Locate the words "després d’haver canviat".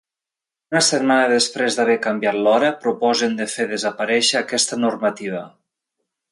1.33-2.39